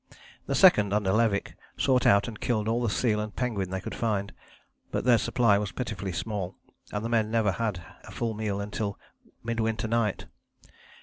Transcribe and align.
The 0.47 0.55
second 0.55 0.93
under 0.95 1.11
Levick 1.11 1.53
sought 1.77 2.07
out 2.07 2.27
and 2.27 2.39
killed 2.39 2.67
all 2.67 2.81
the 2.81 2.89
seal 2.89 3.19
and 3.19 3.35
penguin 3.35 3.69
they 3.69 3.79
could 3.79 3.93
find, 3.93 4.33
but 4.89 5.03
their 5.03 5.19
supply 5.19 5.59
was 5.59 5.71
pitifully 5.71 6.11
small, 6.11 6.55
and 6.91 7.05
the 7.05 7.07
men 7.07 7.29
never 7.29 7.51
had 7.51 7.85
a 8.03 8.09
full 8.11 8.33
meal 8.33 8.59
until 8.59 8.97
mid 9.43 9.59
winter 9.59 9.87
night. 9.87 10.25